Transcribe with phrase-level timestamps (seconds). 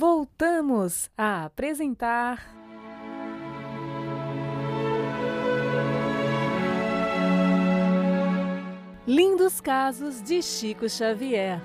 [0.00, 2.56] voltamos a apresentar.
[9.06, 11.60] Lindos casos de Chico Xavier.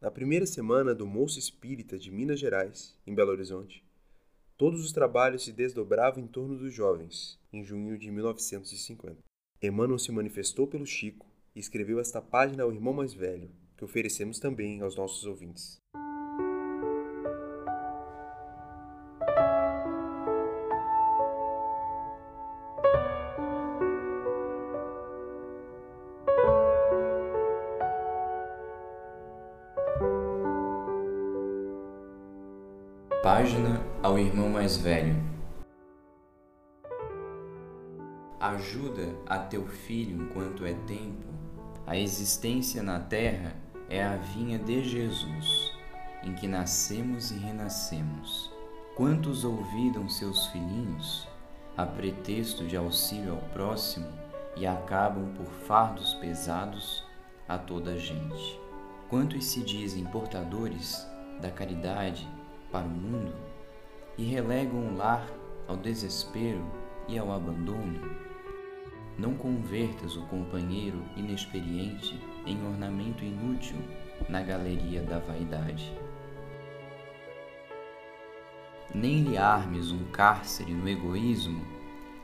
[0.00, 3.84] Na primeira semana do Moço Espírita de Minas Gerais, em Belo Horizonte,
[4.56, 9.18] todos os trabalhos se desdobravam em torno dos jovens, em junho de 1950.
[9.60, 11.27] Emmanuel se manifestou pelo Chico
[11.58, 15.82] e escreveu esta página ao irmão mais velho, que oferecemos também aos nossos ouvintes.
[33.20, 35.16] Página ao irmão mais velho.
[38.38, 41.47] Ajuda a teu filho enquanto é tempo.
[41.88, 43.54] A existência na terra
[43.88, 45.72] é a vinha de Jesus,
[46.22, 48.52] em que nascemos e renascemos.
[48.94, 51.26] Quantos ouviram seus filhinhos
[51.78, 54.06] a pretexto de auxílio ao próximo
[54.54, 57.06] e acabam por fardos pesados
[57.48, 58.60] a toda a gente?
[59.08, 61.08] Quantos se dizem portadores
[61.40, 62.28] da caridade
[62.70, 63.34] para o mundo
[64.18, 65.26] e relegam o lar
[65.66, 66.70] ao desespero
[67.08, 68.27] e ao abandono?
[69.18, 73.76] Não convertas o companheiro inexperiente em ornamento inútil
[74.28, 75.92] na galeria da vaidade.
[78.94, 81.66] Nem lhe armes um cárcere no egoísmo,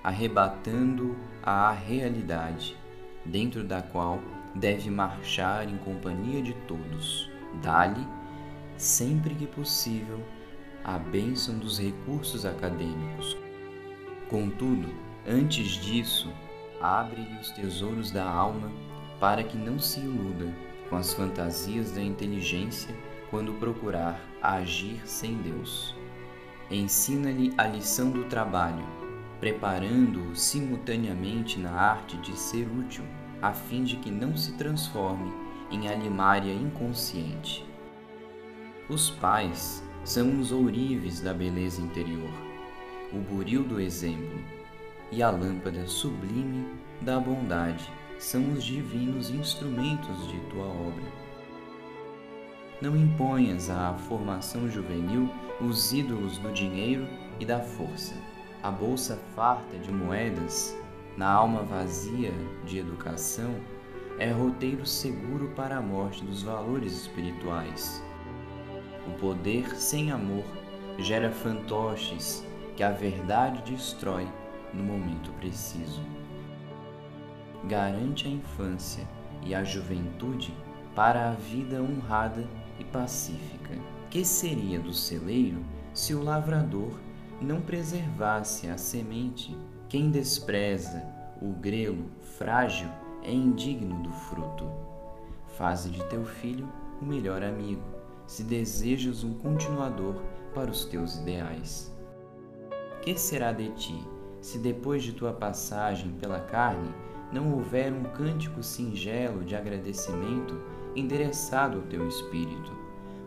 [0.05, 2.77] arrebatando a realidade,
[3.25, 4.21] dentro da qual
[4.55, 7.29] deve marchar em companhia de todos.
[7.61, 8.07] Dá-lhe
[8.77, 10.21] sempre que possível,
[10.85, 13.37] a bênção dos recursos acadêmicos.
[14.29, 14.89] Contudo,
[15.27, 16.31] antes disso,
[16.85, 18.71] abre-lhe os tesouros da alma
[19.19, 20.55] para que não se iluda
[20.91, 22.95] com as fantasias da inteligência
[23.31, 25.97] quando procurar agir sem Deus.
[26.71, 28.85] Ensina-lhe a lição do trabalho,
[29.41, 33.05] preparando-o simultaneamente na arte de ser útil,
[33.41, 35.33] a fim de que não se transforme
[35.71, 37.67] em alimária inconsciente.
[38.91, 42.31] Os pais são os ourives da beleza interior,
[43.11, 44.39] o buril do exemplo,
[45.11, 46.67] e a lâmpada sublime
[47.01, 51.05] da bondade são os divinos instrumentos de tua obra.
[52.81, 57.07] Não imponhas à formação juvenil os ídolos do dinheiro
[57.39, 58.15] e da força.
[58.63, 60.77] A bolsa farta de moedas,
[61.17, 62.33] na alma vazia
[62.65, 63.55] de educação,
[64.19, 68.03] é roteiro seguro para a morte dos valores espirituais
[69.07, 70.45] o poder sem amor
[70.99, 72.45] gera fantoches
[72.77, 74.27] que a verdade destrói
[74.75, 76.03] no momento preciso.
[77.65, 79.07] Garante a infância
[79.43, 80.55] e a juventude
[80.95, 82.47] para a vida honrada
[82.79, 83.75] e pacífica.
[84.11, 86.99] Que seria do celeiro se o lavrador
[87.41, 89.57] não preservasse a semente?
[89.89, 91.05] Quem despreza
[91.41, 92.89] o grelo frágil
[93.23, 94.69] é indigno do fruto.
[95.57, 96.69] Faze de teu filho
[97.01, 97.83] o melhor amigo
[98.27, 100.23] se desejas um continuador
[100.55, 101.93] para os teus ideais.
[103.03, 104.14] Que será de ti
[104.45, 106.95] se depois de tua passagem pela carne
[107.33, 110.61] não houver um cântico singelo de agradecimento
[110.95, 112.71] endereçado ao teu espírito,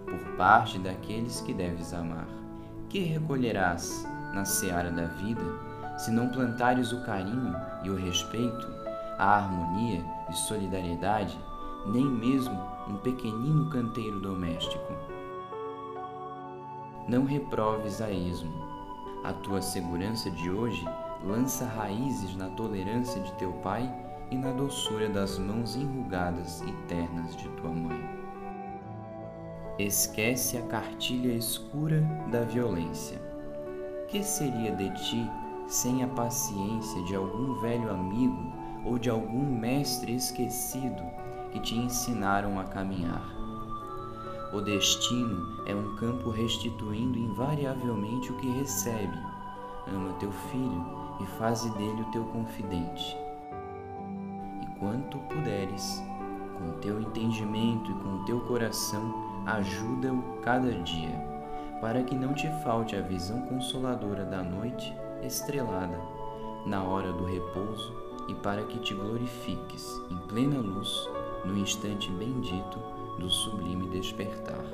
[0.05, 2.27] por parte daqueles que deves amar?
[2.87, 5.41] Que recolherás na seara da vida
[5.97, 8.67] se não plantares o carinho e o respeito,
[9.17, 11.35] a harmonia e solidariedade,
[11.87, 14.93] nem mesmo um pequenino canteiro doméstico.
[17.09, 18.67] Não reproves a esmo.
[19.23, 20.87] A tua segurança de hoje
[21.23, 23.91] lança raízes na tolerância de teu pai
[24.29, 28.17] e na doçura das mãos enrugadas e ternas de tua mãe.
[29.79, 32.01] Esquece a cartilha escura
[32.31, 33.21] da violência.
[34.07, 35.29] Que seria de ti
[35.67, 38.51] sem a paciência de algum velho amigo
[38.85, 41.03] ou de algum mestre esquecido
[41.51, 43.35] que te ensinaram a caminhar.
[44.53, 49.17] O destino é um campo restituindo invariavelmente o que recebe.
[49.87, 53.17] Ama teu filho e faze dele o teu confidente.
[54.61, 56.03] E quanto puderes,
[56.57, 59.13] com teu entendimento e com teu coração,
[59.45, 61.15] ajuda-o cada dia,
[61.79, 65.99] para que não te falte a visão consoladora da noite estrelada,
[66.65, 67.95] na hora do repouso,
[68.27, 71.09] e para que te glorifiques em plena luz
[71.45, 72.77] no instante bendito
[73.17, 74.65] do sublime despertar.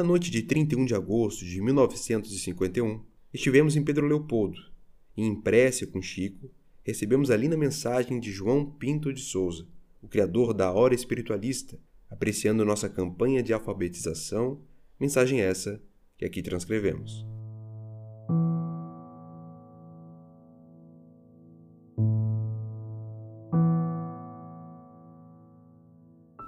[0.00, 3.04] Na noite de 31 de agosto de 1951,
[3.34, 4.58] estivemos em Pedro Leopoldo
[5.14, 6.50] e, em prece com Chico,
[6.82, 9.68] recebemos ali na mensagem de João Pinto de Souza,
[10.00, 14.62] o criador da Hora Espiritualista, apreciando nossa campanha de alfabetização,
[14.98, 15.78] mensagem essa
[16.16, 17.26] que aqui transcrevemos.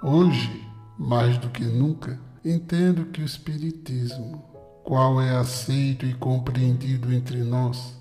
[0.03, 0.49] Hoje,
[0.97, 4.43] mais do que nunca, entendo que o Espiritismo,
[4.83, 7.97] qual é aceito e compreendido entre nós,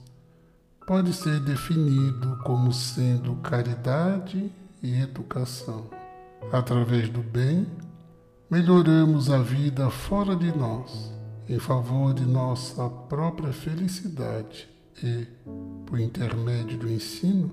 [0.87, 4.51] pode ser definido como sendo caridade
[4.83, 5.87] e educação.
[6.53, 7.67] Através do bem,
[8.51, 11.13] melhoramos a vida fora de nós,
[11.49, 14.69] em favor de nossa própria felicidade
[15.03, 15.27] e,
[15.87, 17.51] por intermédio do ensino,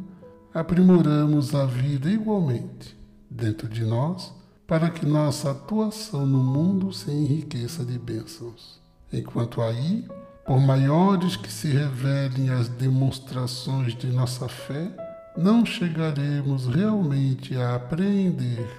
[0.52, 2.98] aprimoramos a vida igualmente
[3.30, 4.39] dentro de nós
[4.70, 8.80] para que nossa atuação no mundo se enriqueça de bênçãos.
[9.12, 10.08] Enquanto aí,
[10.46, 14.92] por maiores que se revelem as demonstrações de nossa fé,
[15.36, 18.70] não chegaremos realmente a apreender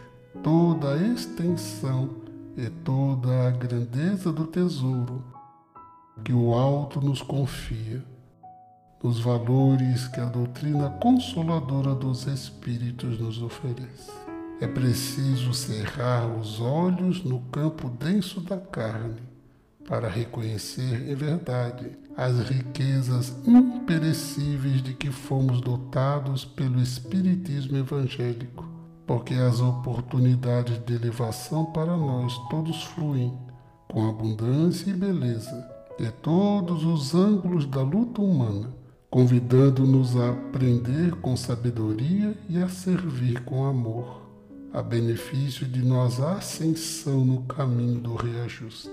[0.45, 2.11] toda a extensão
[2.57, 5.25] e toda a grandeza do tesouro
[6.23, 8.01] que o alto nos confia,
[9.03, 14.30] nos valores que a doutrina consoladora dos Espíritos nos oferece.
[14.61, 19.23] É preciso cerrar os olhos no campo denso da carne
[19.89, 28.69] para reconhecer em verdade as riquezas imperecíveis de que fomos dotados pelo Espiritismo evangélico,
[29.07, 33.33] porque as oportunidades de elevação para nós todos fluem
[33.89, 35.67] com abundância e beleza
[35.99, 38.75] de todos os ângulos da luta humana,
[39.11, 44.30] convidando-nos a aprender com sabedoria e a servir com amor
[44.73, 48.91] a benefício de nossa ascensão no caminho do reajuste.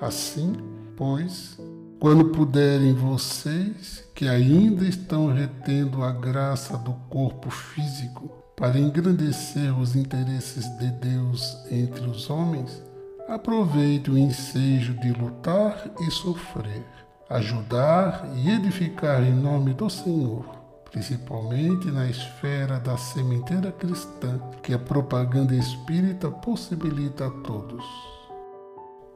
[0.00, 0.54] Assim,
[0.96, 1.58] pois,
[2.00, 9.94] quando puderem vocês, que ainda estão retendo a graça do corpo físico para engrandecer os
[9.94, 12.82] interesses de Deus entre os homens,
[13.28, 16.84] aproveite o ensejo de lutar e sofrer,
[17.30, 20.63] ajudar e edificar em nome do Senhor
[20.94, 27.84] principalmente na esfera da sementeira cristã que a propaganda espírita possibilita a todos.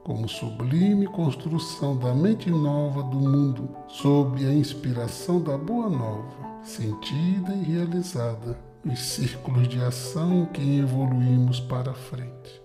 [0.03, 7.55] Como sublime construção da mente nova do mundo, sob a inspiração da Boa Nova, sentida
[7.55, 12.61] e realizada nos círculos de ação em que evoluímos para frente.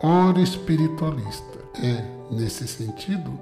[0.00, 3.40] Hora espiritualista é, nesse sentido,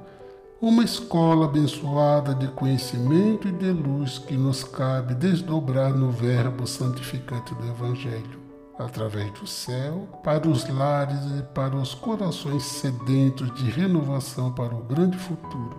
[0.67, 7.55] uma escola abençoada de conhecimento e de luz que nos cabe desdobrar no Verbo santificante
[7.55, 8.41] do Evangelho,
[8.79, 14.83] através do céu, para os lares e para os corações sedentos de renovação para o
[14.85, 15.77] grande futuro.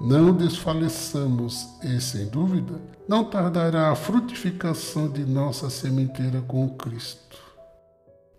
[0.00, 7.38] Não desfaleçamos e, sem dúvida, não tardará a frutificação de nossa sementeira com Cristo.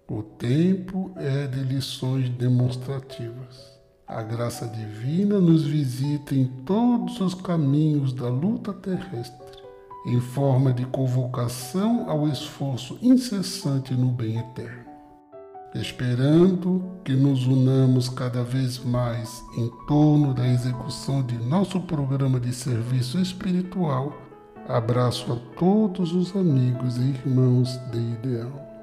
[0.07, 3.76] O tempo é de lições demonstrativas.
[4.07, 9.61] A graça divina nos visita em todos os caminhos da luta terrestre,
[10.05, 14.85] em forma de convocação ao esforço incessante no bem eterno.
[15.75, 22.53] Esperando que nos unamos cada vez mais em torno da execução de nosso programa de
[22.53, 24.13] serviço espiritual,
[24.69, 28.76] abraço a todos os amigos e irmãos de Ideal.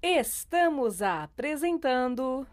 [0.00, 2.46] Estamos apresentando.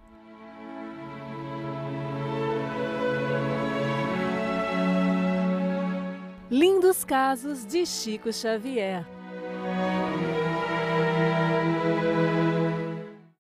[6.50, 9.15] Lindos Casos de Chico Xavier.